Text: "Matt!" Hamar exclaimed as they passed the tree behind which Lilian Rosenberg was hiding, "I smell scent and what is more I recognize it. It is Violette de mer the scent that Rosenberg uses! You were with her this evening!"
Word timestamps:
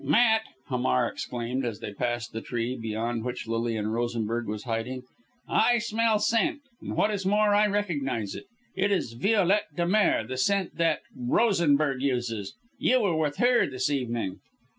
"Matt!" 0.03 0.41
Hamar 0.65 1.07
exclaimed 1.07 1.63
as 1.63 1.79
they 1.79 1.93
passed 1.93 2.33
the 2.33 2.41
tree 2.41 2.75
behind 2.75 3.23
which 3.23 3.47
Lilian 3.47 3.89
Rosenberg 3.89 4.47
was 4.47 4.63
hiding, 4.63 5.03
"I 5.47 5.77
smell 5.77 6.17
scent 6.17 6.61
and 6.81 6.95
what 6.95 7.11
is 7.11 7.23
more 7.23 7.53
I 7.53 7.67
recognize 7.67 8.33
it. 8.33 8.45
It 8.75 8.91
is 8.91 9.13
Violette 9.13 9.75
de 9.75 9.85
mer 9.87 10.25
the 10.25 10.37
scent 10.37 10.77
that 10.77 11.01
Rosenberg 11.15 12.01
uses! 12.01 12.55
You 12.79 13.01
were 13.03 13.15
with 13.15 13.37
her 13.37 13.67
this 13.69 13.91
evening!" 13.91 14.39